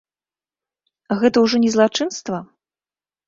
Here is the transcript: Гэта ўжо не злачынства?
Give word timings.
Гэта 1.19 1.37
ўжо 1.45 1.55
не 1.65 1.69
злачынства? 1.75 2.37